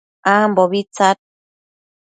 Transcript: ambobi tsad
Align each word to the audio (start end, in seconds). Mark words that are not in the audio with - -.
ambobi 0.33 0.81
tsad 0.95 1.17